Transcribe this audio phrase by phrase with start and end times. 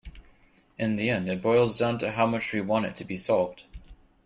[0.79, 3.65] In the end it boils down to how much we want it to be solved.